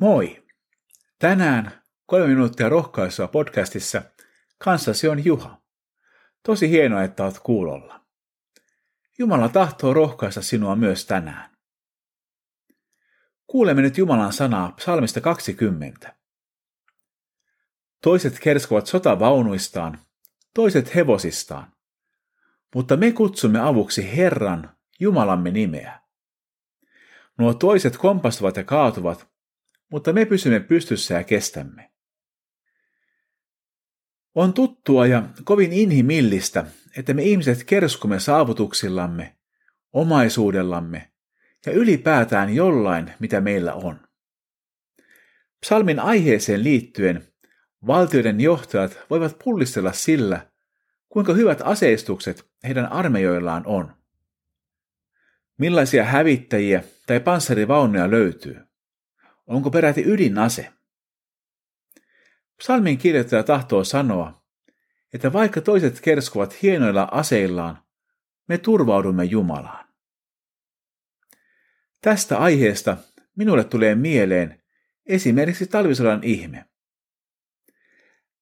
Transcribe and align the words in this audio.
Moi! 0.00 0.44
Tänään 1.18 1.82
kolme 2.06 2.26
minuuttia 2.26 2.68
rohkaisua 2.68 3.28
podcastissa 3.28 4.02
kanssasi 4.58 5.08
on 5.08 5.24
Juha. 5.24 5.60
Tosi 6.42 6.70
hienoa, 6.70 7.02
että 7.02 7.24
olet 7.24 7.38
kuulolla. 7.38 8.00
Jumala 9.18 9.48
tahtoo 9.48 9.94
rohkaista 9.94 10.42
sinua 10.42 10.76
myös 10.76 11.06
tänään. 11.06 11.56
Kuulemme 13.46 13.82
nyt 13.82 13.98
Jumalan 13.98 14.32
sanaa 14.32 14.72
psalmista 14.72 15.20
20. 15.20 16.16
Toiset 18.02 18.38
kerskovat 18.40 18.86
sotavaunuistaan, 18.86 19.98
toiset 20.54 20.94
hevosistaan, 20.94 21.72
mutta 22.74 22.96
me 22.96 23.12
kutsumme 23.12 23.60
avuksi 23.60 24.16
Herran, 24.16 24.76
Jumalamme 25.00 25.50
nimeä. 25.50 26.00
Nuo 27.38 27.54
toiset 27.54 27.96
kompastuvat 27.96 28.56
ja 28.56 28.64
kaatuvat, 28.64 29.28
mutta 29.90 30.12
me 30.12 30.24
pysymme 30.24 30.60
pystyssä 30.60 31.14
ja 31.14 31.24
kestämme. 31.24 31.90
On 34.34 34.52
tuttua 34.52 35.06
ja 35.06 35.22
kovin 35.44 35.72
inhimillistä, 35.72 36.64
että 36.96 37.14
me 37.14 37.22
ihmiset 37.22 37.64
kerskumme 37.64 38.20
saavutuksillamme, 38.20 39.36
omaisuudellamme 39.92 41.10
ja 41.66 41.72
ylipäätään 41.72 42.54
jollain, 42.54 43.12
mitä 43.18 43.40
meillä 43.40 43.74
on. 43.74 44.00
Psalmin 45.60 46.00
aiheeseen 46.00 46.64
liittyen 46.64 47.28
valtioiden 47.86 48.40
johtajat 48.40 48.98
voivat 49.10 49.38
pullistella 49.44 49.92
sillä, 49.92 50.46
kuinka 51.08 51.34
hyvät 51.34 51.60
aseistukset 51.64 52.50
heidän 52.64 52.92
armeijoillaan 52.92 53.66
on. 53.66 53.94
Millaisia 55.58 56.04
hävittäjiä 56.04 56.84
tai 57.06 57.20
panssarivaunuja 57.20 58.10
löytyy? 58.10 58.67
Onko 59.48 59.70
peräti 59.70 60.02
ydinase? 60.06 60.72
Psalmin 62.58 62.98
kirjoittaja 62.98 63.42
tahtoo 63.42 63.84
sanoa, 63.84 64.42
että 65.12 65.32
vaikka 65.32 65.60
toiset 65.60 66.00
kerskuvat 66.00 66.62
hienoilla 66.62 67.08
aseillaan, 67.10 67.82
me 68.48 68.58
turvaudumme 68.58 69.24
Jumalaan. 69.24 69.88
Tästä 72.00 72.38
aiheesta 72.38 72.96
minulle 73.36 73.64
tulee 73.64 73.94
mieleen 73.94 74.62
esimerkiksi 75.06 75.66
talvisodan 75.66 76.24
ihme. 76.24 76.64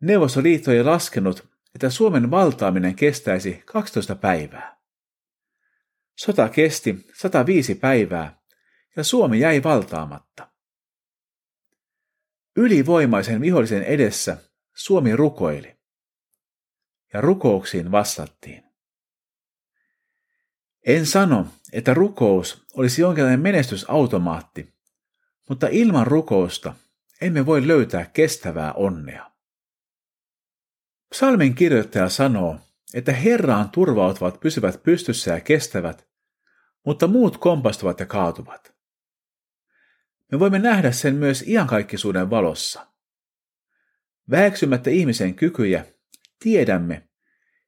Neuvostoliitto 0.00 0.72
ei 0.72 0.84
laskenut, 0.84 1.48
että 1.74 1.90
Suomen 1.90 2.30
valtaaminen 2.30 2.94
kestäisi 2.94 3.62
12 3.66 4.14
päivää. 4.14 4.76
Sota 6.16 6.48
kesti 6.48 7.06
105 7.14 7.74
päivää 7.74 8.40
ja 8.96 9.04
Suomi 9.04 9.40
jäi 9.40 9.62
valtaamatta. 9.62 10.49
Ylivoimaisen 12.56 13.40
vihollisen 13.40 13.82
edessä 13.82 14.36
Suomi 14.74 15.16
rukoili. 15.16 15.76
Ja 17.12 17.20
rukouksiin 17.20 17.90
vastattiin. 17.90 18.64
En 20.86 21.06
sano, 21.06 21.46
että 21.72 21.94
rukous 21.94 22.66
olisi 22.74 23.02
jonkinlainen 23.02 23.40
menestysautomaatti, 23.40 24.74
mutta 25.48 25.66
ilman 25.70 26.06
rukousta 26.06 26.74
emme 27.20 27.46
voi 27.46 27.66
löytää 27.66 28.04
kestävää 28.04 28.72
onnea. 28.72 29.30
Psalmin 31.10 31.54
kirjoittaja 31.54 32.08
sanoo, 32.08 32.58
että 32.94 33.12
Herraan 33.12 33.70
turvautuvat 33.70 34.40
pysyvät 34.40 34.82
pystyssä 34.82 35.34
ja 35.34 35.40
kestävät, 35.40 36.08
mutta 36.86 37.06
muut 37.06 37.36
kompastuvat 37.36 38.00
ja 38.00 38.06
kaatuvat. 38.06 38.79
Me 40.32 40.38
voimme 40.38 40.58
nähdä 40.58 40.92
sen 40.92 41.14
myös 41.14 41.44
iankaikkisuuden 41.46 42.30
valossa. 42.30 42.86
Väheksymättä 44.30 44.90
ihmisen 44.90 45.34
kykyjä, 45.34 45.86
tiedämme, 46.38 47.08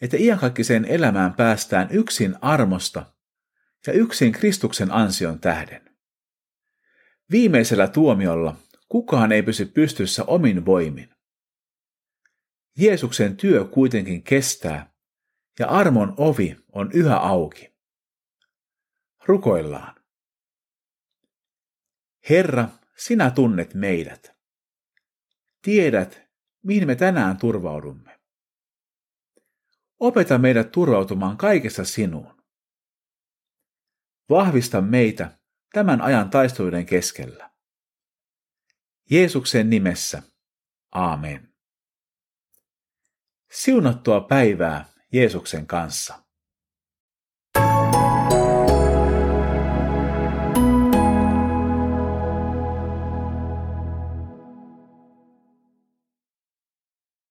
että 0.00 0.16
iankaikkiseen 0.20 0.84
elämään 0.84 1.34
päästään 1.34 1.88
yksin 1.90 2.34
armosta 2.40 3.06
ja 3.86 3.92
yksin 3.92 4.32
Kristuksen 4.32 4.92
ansion 4.92 5.40
tähden. 5.40 5.90
Viimeisellä 7.30 7.88
tuomiolla 7.88 8.56
kukaan 8.88 9.32
ei 9.32 9.42
pysy 9.42 9.66
pystyssä 9.66 10.24
omin 10.24 10.66
voimin. 10.66 11.08
Jeesuksen 12.78 13.36
työ 13.36 13.64
kuitenkin 13.64 14.22
kestää 14.22 14.92
ja 15.58 15.66
armon 15.66 16.14
ovi 16.16 16.56
on 16.72 16.92
yhä 16.92 17.16
auki. 17.16 17.74
Rukoillaan. 19.26 19.97
Herra, 22.28 22.68
sinä 22.96 23.30
tunnet 23.30 23.74
meidät. 23.74 24.36
Tiedät, 25.62 26.22
mihin 26.62 26.86
me 26.86 26.94
tänään 26.94 27.36
turvaudumme. 27.36 28.20
Opeta 30.00 30.38
meidät 30.38 30.72
turvautumaan 30.72 31.36
kaikessa 31.36 31.84
sinuun. 31.84 32.42
Vahvista 34.30 34.80
meitä 34.80 35.38
tämän 35.72 36.00
ajan 36.00 36.30
taisteluiden 36.30 36.86
keskellä. 36.86 37.50
Jeesuksen 39.10 39.70
nimessä. 39.70 40.22
Aamen. 40.92 41.54
Siunattua 43.50 44.20
päivää 44.20 44.84
Jeesuksen 45.12 45.66
kanssa. 45.66 46.27